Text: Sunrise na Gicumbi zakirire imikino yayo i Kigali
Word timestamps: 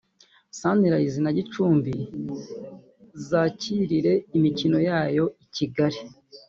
Sunrise 0.59 1.17
na 1.25 1.31
Gicumbi 1.37 1.93
zakirire 3.27 4.13
imikino 4.37 4.77
yayo 4.89 5.25
i 5.43 5.47
Kigali 5.55 5.99